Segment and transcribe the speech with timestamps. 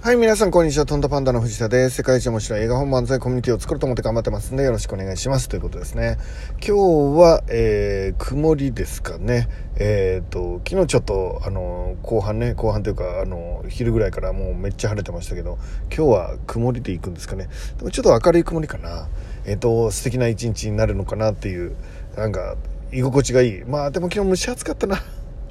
[0.00, 0.86] はい、皆さん、こんにちは。
[0.86, 1.96] トントパンダの藤田です。
[1.96, 5.48] 世界一面白い映画本漫才コミュニティを作ろうと思って頑張ってますんで、よろしくお願いします。
[5.48, 6.18] ということですね。
[6.64, 9.48] 今日は、えー、曇りですかね。
[9.74, 15.58] えっ、ー、と、昨日ちょっと、あの、後半ね、後半というか、あの、昼ぐらいからもうめっちゃ晴れてましたけど、
[15.92, 17.48] 今日は曇りで行くんですかね。
[17.78, 19.08] でもちょっと明るい曇りかな。
[19.46, 21.74] えっ、ー、と、素敵な一日になるのかなっていう、
[22.16, 22.54] なんか、
[22.92, 23.64] 居心地がいい。
[23.64, 25.02] まあ、でも昨日蒸し暑かったな。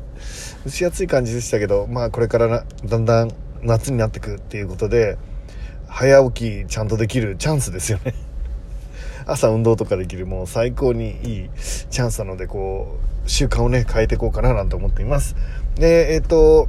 [0.63, 3.31] 蒸し暑い感じでしたけど、まあ、これから、だんだん、
[3.67, 5.17] 夏になってくっていうことで
[5.87, 8.13] 早起きちゃんとできるチャンスですよね。
[9.27, 11.49] 朝運動とかできるもう最高にいい
[11.89, 15.35] チャンスなのでこう習慣をね変えていこうかななんて思っています。
[15.75, 16.67] でえっ、と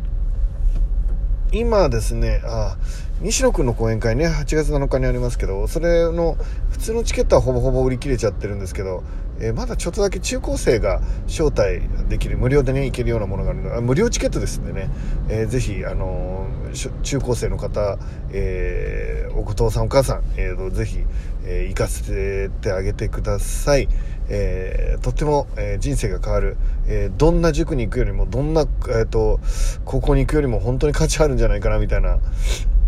[1.53, 2.77] 今ですねあ
[3.21, 6.37] 西野君の講演会ね8月7日にありますけどそれの
[6.71, 9.03] 普通のチケットはほぼほぼ売り切れちゃってるんですけど、
[9.41, 14.91] えー、まだちょっとだけ中高生が招待できる無料でね行けるようなものがあるので無料チケットですんでね、
[15.29, 17.99] えー、ぜひ、あのー、中高生の方、
[18.31, 20.99] えー、お父さんお母さん、えー、ぜひ、
[21.45, 23.89] えー、行かせてあげてください。
[24.31, 29.41] えー、とっても、えー、人生が変わる、えー、どんな塾に行くよりもどんな、えーと、
[29.87, 32.19] 高校に行くよりも本当に価値あるんじゃないかなみたいな。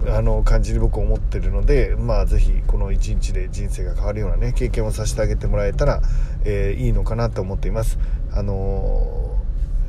[0.09, 6.01] あの感じに僕思ってるのでまあぜひこの1日で人生が変わるようなね経験をさせてあげてもらえたら、
[6.45, 7.99] えいいのかなと思っています。
[8.33, 9.37] あの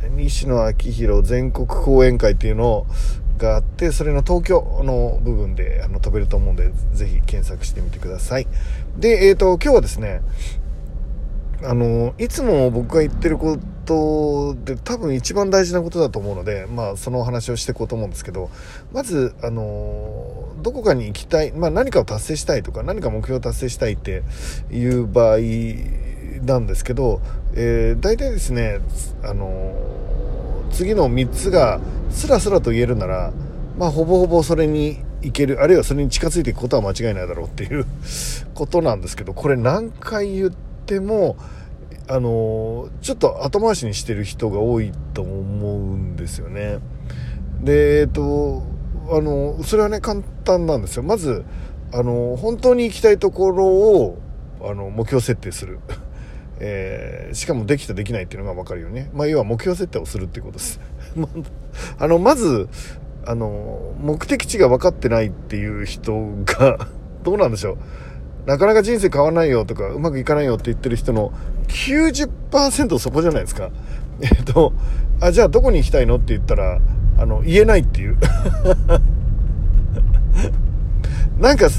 [0.09, 2.85] 西野昭弘全国講演会っていうの
[3.37, 8.47] があってそれの東京の部分であの飛べると思うんでぜひ検索してみてください
[8.97, 10.21] でえっ、ー、と今日はですね
[11.63, 18.49] あのいつも僕が言ってることで多分一番大事なことだと思うので、まあ、そのお話をしていこうと思うんですけど
[18.91, 24.23] まずあのどこかに行きたい、まあ、何かを達成したいとか何か目標を達成したいって
[24.71, 25.37] いう場合
[26.43, 27.21] なんですけど、
[27.53, 28.79] えー、大体ですね
[29.23, 29.75] あの
[30.71, 33.33] 次の3つがスラスラと言えるなら、
[33.77, 37.85] まあ、ほぼほぼそれにいけるあるいはそれに近づいていくことは間違いないだろうっていう
[38.55, 41.37] ことなんですけどこれ何回言ってても
[42.09, 46.79] あのちょっと後回しにしてる人が多いと思うんですよね。
[47.61, 48.63] でえっと
[49.09, 51.03] あのそれはね簡単なんですよ。
[51.03, 51.45] まず
[51.93, 54.17] あの本当に行きたいところを
[54.61, 55.79] あの目標設定する。
[56.63, 59.09] えー、しかもできたできないっていうのが分かるよね。
[59.13, 60.79] まあ、要は目標設定をするっていうことです。
[61.97, 62.69] あの、まず、
[63.25, 66.13] あの、目的地が分かってないっていう人
[66.45, 66.87] が、
[67.25, 67.77] どうなんでしょう。
[68.45, 71.31] なかなか人生変わらないよとか、うまくいかないよって言ってる人の
[71.67, 73.69] 90%そこじゃないですか。
[74.21, 74.73] えっと、
[75.19, 76.79] あ、じゃあどこに行きたいのって言ったら、
[77.17, 78.17] あの、言えないっていう。
[81.39, 81.69] なんか違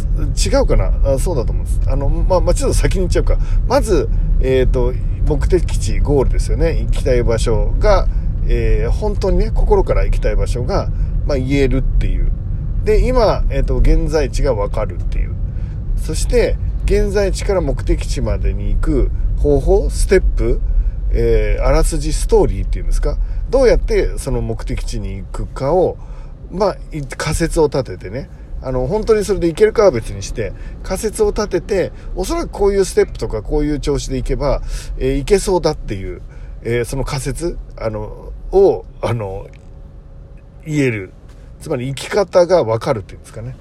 [0.62, 0.92] うかな？
[1.04, 1.80] あそうだと思うんです。
[1.86, 3.38] あの、まあ、まあ、ちょっと先に行っちゃうか。
[3.68, 4.08] まず、
[4.40, 4.92] えっ、ー、と、
[5.28, 6.80] 目的地、ゴールですよね。
[6.80, 8.08] 行きたい場所が、
[8.48, 10.90] えー、本当にね、心から行きたい場所が、
[11.26, 12.32] まあ、言えるっていう。
[12.84, 15.31] で、今、えっ、ー、と、現在地がわかるっていう。
[16.02, 20.60] そして現在地から目的地までに行く方法ステップ、
[21.12, 23.18] えー、あらすじストーリーっていうんですか？
[23.50, 25.96] どうやってその目的地に行くかを
[26.50, 26.76] まあ
[27.16, 28.28] 仮説を立ててね。
[28.64, 30.52] あの本当にそれでいけるかは別にして
[30.84, 34.62] 仮説を立てておそらくこういうステップとかこういう調子でいけば、
[34.98, 36.22] えー、いけそうだっていう、
[36.62, 39.48] えー、その仮説あのをあの
[40.64, 41.12] 言える。
[41.60, 43.56] つまり生き方が分かるっていうんですかね。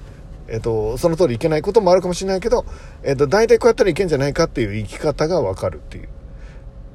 [0.52, 2.66] えっと、その通りいけないこともあるかもしれないけど、
[3.02, 6.08] えっと、大体こうやったらいけんじゃないかっていう生き方がわかるっていう。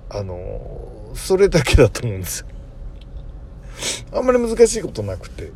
[0.09, 2.47] あの、それだけだと思うんですよ。
[4.13, 5.51] あんまり難しいことなくて。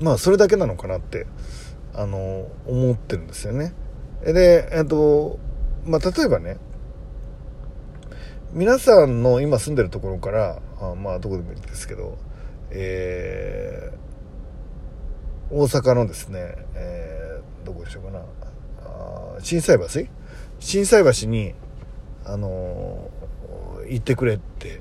[0.00, 1.26] まあ、それだけなのかなって、
[1.92, 3.74] あの、思ってるんですよね。
[4.24, 5.40] で、えっと、
[5.84, 6.58] まあ、例えばね、
[8.52, 12.16] 皆さんの今住んでるところから、あまあ、どこでもいいんですけど、
[12.70, 14.05] えー、
[15.50, 18.20] 大阪のですね、えー、どこでしょうかな。
[18.84, 20.08] あ心斎橋？
[20.58, 21.54] 心斎橋に
[22.24, 24.80] あのー、行ってくれって。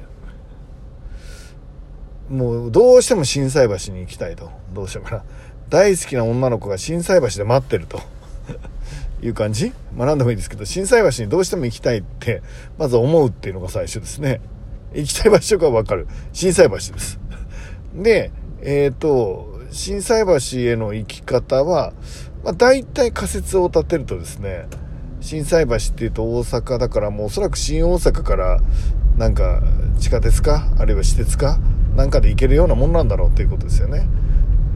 [2.30, 4.50] もうどうしても心斎橋に行きたいと。
[4.74, 5.24] どうしようかな。
[5.70, 8.02] 大好きな女の子が心斎橋で待ってると。
[9.22, 9.72] いう感じ？
[9.96, 12.42] まあ何でもいいですけど心斎橋にどうしても行きたいって
[12.78, 14.42] まず思うっていうのが最初ですね。
[14.94, 16.08] 行きたい場所が分かる。
[16.34, 17.20] 心斎橋です。
[17.96, 18.32] で
[18.62, 21.92] えっ、ー、と心斎橋への行き方は、
[22.46, 24.68] まあ、大体仮説を立てるとですね、
[25.20, 28.62] 心斎橋っていうと大阪だからもうおそらく新大阪から
[29.18, 29.62] なんか
[30.00, 31.60] 地下鉄かあるいは私鉄か
[31.94, 34.08] なんかで行けるようなもんなんだろうっていうことですよね。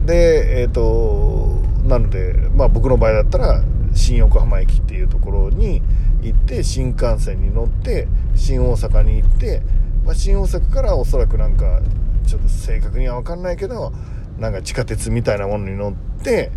[0.04, 3.62] で、えっ、ー、と、なので、まあ僕の場合だったら
[3.94, 5.80] 新横浜駅っていうところに
[6.20, 9.62] 行って新幹線に乗って新大阪に行って、
[10.04, 11.80] まあ、新大阪からおそらくなんか
[12.26, 13.94] ちょっと正確には分かんないけど
[14.40, 16.50] なんか地下鉄みたいなものに乗って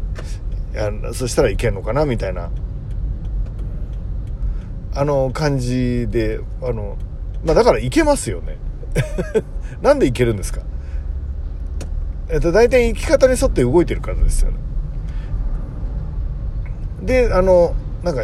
[1.14, 2.50] そしたらいけんのかなみたいな。
[4.96, 6.98] あの感じであの
[7.44, 8.58] まあだからいけますよね。
[9.82, 10.62] なんでいけるんですか？
[12.30, 14.58] えっと大体生き方に沿って動いてるからですよね。
[17.02, 18.22] であのなんか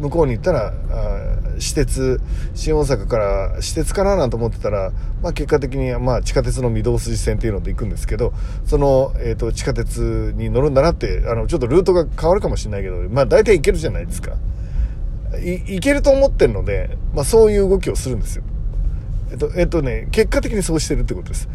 [0.00, 1.13] 向こうに行ったらあ
[1.58, 2.20] 私鉄
[2.54, 3.24] 新大阪から
[3.60, 4.92] 私鉄かななんて思ってたら、
[5.22, 8.32] まあ、結果的に、まあ、地下鉄の御堂筋線っていうので行くんですけど
[8.64, 14.36] その、えーと、地下鉄に乗るんだなってあのちょっとルートが変わるかもしれないけど、まあ、大体行けるじゃないですか。
[15.32, 18.44] 行けると思ってるので、まあ、そういう動きをするんですよ。
[19.32, 21.48] えっとえっとね結果的にそうしてるってことです。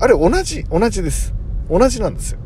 [0.00, 1.34] あれ同じ同じです。
[1.68, 2.38] 同じなんですよ。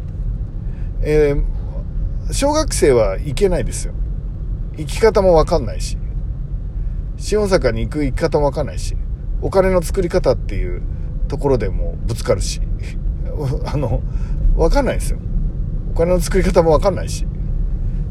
[1.03, 3.95] えー、小学生は行けないですよ。
[4.77, 5.97] 生き方もわかんないし、
[7.17, 8.97] 新大阪に行く生き方もわかんないし、
[9.41, 10.83] お金の作り方っていう
[11.29, 12.61] ところでもぶつかるし、
[13.67, 14.03] あの、
[14.57, 15.19] わかんないですよ。
[15.93, 17.27] お金の作り方もわかんないし。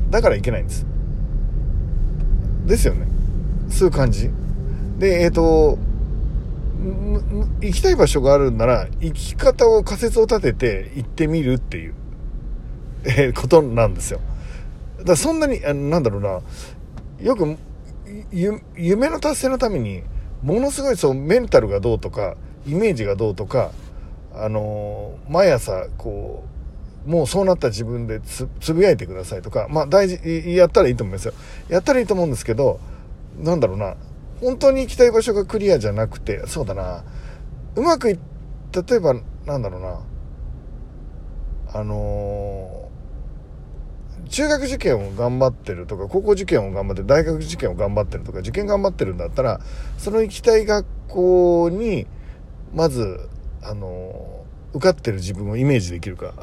[0.09, 0.85] だからいけないんです。
[2.65, 3.07] ですよね。
[3.69, 4.29] そういう感じ。
[4.99, 5.77] で、えっ、ー、と、
[7.61, 11.93] 行きたい場所があるんなら、行き方を仮説を立てて行ってみるっていう、
[13.05, 14.19] えー、ことなんですよ。
[14.99, 16.41] だからそんなに、あなんだろうな、
[17.21, 17.57] よく、
[18.31, 20.03] 夢の達成のために、
[20.43, 22.35] ものすごいそう、メンタルがどうとか、
[22.67, 23.71] イメージがどうとか、
[24.33, 26.43] あのー、毎朝、こ
[27.05, 30.19] う、もうそうなった自分でつぶやいてくださいとか、まあ大事、
[30.55, 31.33] やったらいいと思いますよ。
[31.69, 32.79] やったらいいと思うんですけど、
[33.39, 33.95] なんだろうな、
[34.41, 37.03] 本当に行きたい場所がクリアじゃなくて、そうだな、
[37.75, 38.19] うまくい、
[38.73, 39.15] 例えば、
[39.45, 39.99] なんだろうな、
[41.73, 42.84] あのー
[44.29, 49.59] 中学受験を頑張ってるとか高校受験を頑張って大学受験を頑張ってるとか受験頑張ってるんだったら
[49.97, 52.07] その行きたい学校に
[52.73, 53.29] まず
[53.61, 56.33] あの受かってる自分をイメージできるか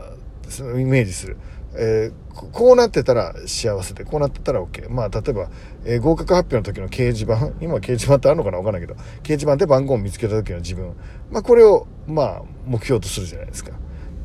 [0.48, 1.36] そのイメージする、
[1.74, 5.50] えー、こうなってたら幸せでこうなってたら OK まあ例えば、
[5.84, 10.94] えー、合格発表の時の掲示板今掲示板ってあるのかな分かんないけど掲示板で番号を見つけた時の自分。
[11.30, 13.72] まあこれをまあ目標とするじゃないですか。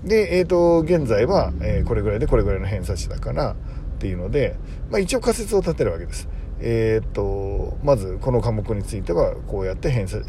[0.07, 3.55] で、えっ、ー、と、現在は、えー、これぐらいでこれぐらいの偏差値だからっ
[3.99, 4.55] ていうので、
[4.89, 6.29] まあ一応仮説を立てるわけです。
[6.59, 10.25] えっ、ー、と、まずこの科目についてはこうやって偏差値、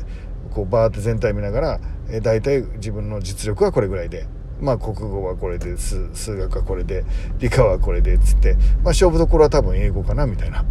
[0.50, 1.80] こうバーって全体見ながら、
[2.10, 4.26] えー、大体自分の実力はこれぐらいで、
[4.60, 7.04] まあ国語はこれで、数学はこれで、
[7.38, 10.64] 理科はこれでっ、つって、まあ勝負どころは多分英語かな、みたいな。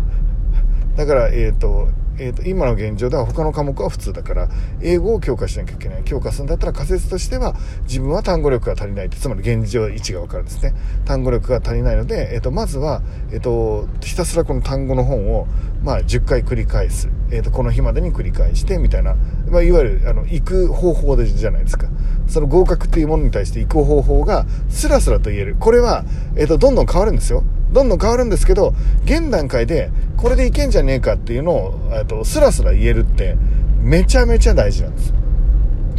[0.97, 1.87] だから、えっ、ー、と、
[2.19, 4.49] えーと、今の現状では他の科目は普通だから
[4.81, 6.03] 英語を強化しなきゃいけない。
[6.03, 10.73] 強化するんだったら仮説としては自分は単語力が足りないつまり現状位置が分かるんですね。
[11.05, 15.47] 単語力が足りないので、えーと、まずは、えーと、ひたすらこの単語の本を、
[15.83, 19.15] まあ、10回繰り返す、えー、とこの日までに繰り返してみたいな、
[19.49, 21.87] まあ、いわゆるあの行く方法でじゃないですか。
[22.27, 25.55] その合格っていうものに対して行く方法がスラスラと言える。
[25.57, 26.03] これは、
[26.35, 27.43] えー、とどんどん変わるんですよ。
[27.71, 28.73] どんどん変わるんですけど
[29.03, 33.37] 現段階でこれでいけんじゃねえかっていうのを、えー、とスラスラ言えるって
[33.79, 35.13] めちゃめちゃ大事なんです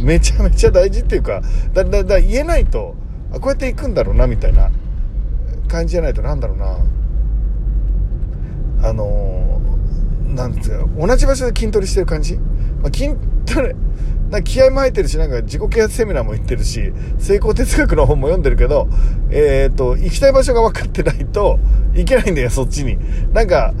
[0.01, 1.41] めちゃめちゃ大事っていうか
[1.73, 2.95] だだだ言えないと
[3.31, 4.71] あこうやっていくんだろうなみたいな
[5.67, 6.77] 感じじゃないとなんだろうな。
[8.81, 13.09] あのー、なんですか同じ場所で筋トレしてる感じ、まあ、筋
[13.45, 13.75] トレ
[14.29, 18.87] な気合も入ってるし、なんか自己啓発セミナーも行ってるし、成功哲学の本も読んでるけど、
[19.31, 21.59] えっ、ー、と、行きたい場所が分かってないと
[21.93, 22.99] 行けないんだよ、そっちに。
[23.33, 23.73] なんか、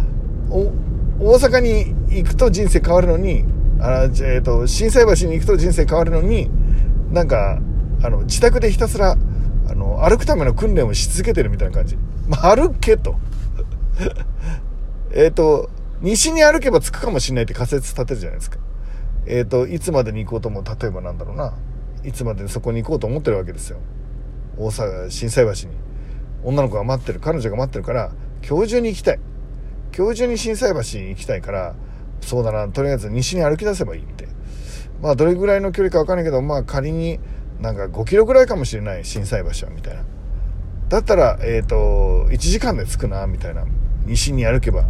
[0.49, 0.71] 大
[1.19, 3.45] 阪に行くと人生変わるのに、
[3.79, 6.49] あえっ、ー、と、震災橋に行くと人生変わるのに、
[7.11, 7.59] なんか、
[8.01, 9.17] あの、自宅でひたすら、
[9.67, 11.97] あの、歩くための訓練をし続けてるみたいな感じ。
[12.27, 13.15] まあ、歩けと。
[15.13, 15.69] えっと、
[16.01, 18.57] 西に歩けば着くかもしれないって仮説立てるじゃないですか。
[19.25, 21.53] えっ、ー、と、いつまでに行こうとも、例えばなんだろうな、
[22.03, 23.77] いつまでにそこに行こうと思ってるわけですよ。
[24.57, 25.75] 大阪、震災橋に。
[26.43, 28.11] 女の子が待ってる、彼女が待ってるから、
[28.47, 29.19] 今日中に行きたい。
[29.95, 31.75] 今日中に震災橋に行きたいから、
[32.21, 34.27] そうだな、とりあえず西に歩き出せばいいって。
[35.01, 37.19] まあ、どれぐらいの距離かわかんないけど、まあ、仮に
[37.59, 40.03] なんか5キロぐらいかもしれない、震災橋は、みたいな。
[40.89, 43.65] だったら、えっ、ー、と、1時間で着くな、みたいな。
[44.05, 44.85] 西に歩けば。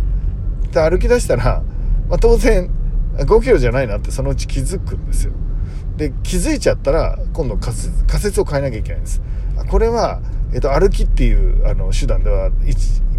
[0.72, 1.63] で、歩き出したら、
[2.08, 2.70] まあ、当然、
[3.18, 5.34] 5キロじゃないなってそのうち気づくんですよ。
[5.98, 9.22] で、気づいちゃったら、今度仮説仮説を変えなきゃいけないんです。
[9.70, 10.22] これは、
[10.53, 12.51] えっ、と、歩きっていうあの手段では、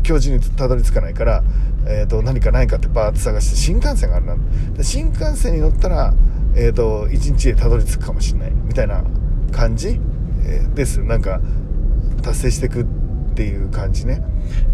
[0.03, 1.43] 教授にたどり着かないから、
[1.87, 4.37] えっ、と、何かないかってバーって探して、新幹線があるな。
[4.83, 6.15] 新幹線に乗ったら、
[6.57, 8.51] えっ、と、1日でたどり着くかもしれない。
[8.51, 9.05] みたいな
[9.53, 10.01] 感じ、
[10.45, 11.03] えです。
[11.03, 11.41] なんか、
[12.23, 12.87] 達成していくっ
[13.35, 14.23] ていう感じね。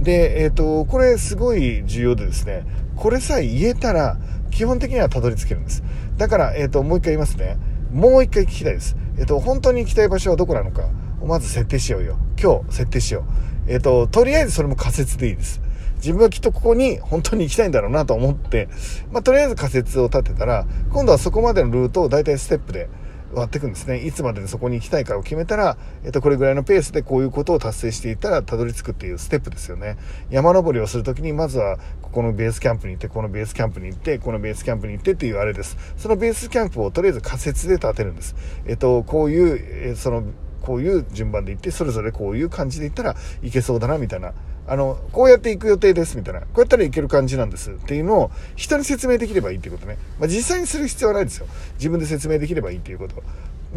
[0.03, 2.65] で、えっ、と、これすごい重要でですね、
[2.97, 4.19] これさえ言えたら、
[4.51, 5.83] 基本的にはたどり着けるんです。
[6.17, 7.59] だから、えっ、と、もう一回言いますね。
[7.93, 8.97] もう一回聞きたいです。
[9.19, 10.89] えっ、と、本当に行きたい場所はどこなのか。
[11.25, 12.19] まず設定しようよ。
[12.41, 13.25] 今日設定しよ
[13.69, 13.73] う。
[13.73, 15.61] えっ、ー、と、とりあえずそれも仮説でいいです。
[15.97, 18.69] 自分はきっとここに本当に行きたいんだろうなと思って、
[19.11, 22.89] まあ、とりあえず仮説を立てたら、今度はそこまでのルートを大体ステップで
[23.35, 23.99] 割っていくんですね。
[23.99, 29.97] いつまでにそこに行きたいかを決めたら、えっと、これぐらいのペースでこういうことを達成していったらたどり着くっていうステップですよね。
[30.31, 35.77] 山登りをするときに、まずは、ここのベースキャンプに行って、このベースキャンプに行って、このベースキャンプに行ってっていうあれです。
[35.97, 38.37] そのベースキャンプをとりあえず仮説で立てるんです。
[38.67, 40.25] えっと、こういう、えその、
[40.67, 44.33] こういう順番で行って、それぞれこういう感じで行ったらいけそうだな、みたいな。
[44.67, 46.41] あの、こうやって行く予定です、みたいな。
[46.41, 47.71] こうやったらいける感じなんです。
[47.71, 49.97] っていうのを人に説明できればいいっていうことね。
[50.19, 51.47] まあ、実際にする必要はないですよ。
[51.75, 53.23] 自分で説明できればいいっていうこと。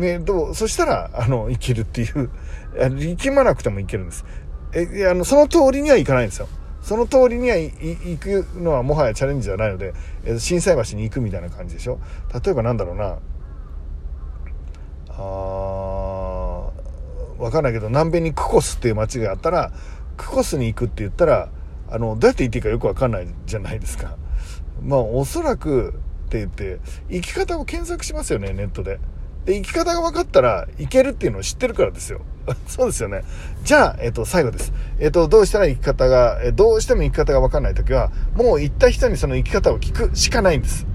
[0.01, 2.31] ね、どう、そしたら、あの、いけるっていう、
[2.75, 4.25] 行きまなくてもいけるんです。
[4.73, 6.47] え、あの、その通りにはいかないんですよ。
[6.81, 9.93] その通りには行くのはもはやチャレンジではないので、
[10.25, 11.99] え震災橋に行くみたいな感じでしょ。
[12.43, 13.19] 例えばなんだろうな。
[15.09, 15.21] あ
[17.39, 19.71] わかんないけど、南米にクコスっていう街があったら、
[20.17, 21.49] クコスに行くって言ったら、
[21.89, 24.17] あの、どうやって行っていいかよくわかんないじゃないですか。
[24.81, 25.93] まあ、おそらく
[26.27, 26.79] って言って、
[27.09, 28.99] 行き方を検索しますよね、ネットで。
[29.45, 32.21] で、生き方が分かったらいけるっていうのを知ってるからですよ。
[32.67, 33.23] そうですよね。
[33.63, 34.73] じゃあ、えっ、と、最後です。
[34.99, 40.85] えっ、と、どうしたら生き方が、えどうしても生き方が分かんないときは、もう行った人にその生き方を聞くしかないんです。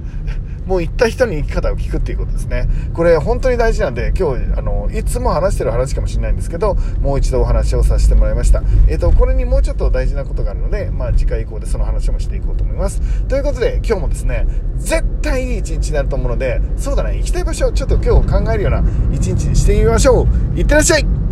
[0.66, 2.68] もう行った人に生き方を聞くっていうことですね。
[2.94, 8.62] これ本当に大事なんで、今日、あの、いつも話してる話かもしれないんですけど、もう一度お話をさせてもらいました。
[8.88, 13.00] えっ、ー、と、これにもうちょっと大事なことがあるので、まあ次回以降でその話もしていこうと思います。
[13.28, 20.59] ということで、今日もですね、絶対いい一日になると思うので、そうだね、行きたい場所をちょっと今日考えるような一日にしてみましょう。
[20.59, 21.24] いってらっしゃい